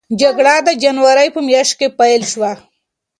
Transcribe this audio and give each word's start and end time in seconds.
جګړه 0.21 0.55
د 0.67 0.69
جنورۍ 0.81 1.27
په 1.35 1.39
میاشت 1.47 1.73
کې 1.79 1.87
پیل 1.99 2.21
شوه. 2.31 2.51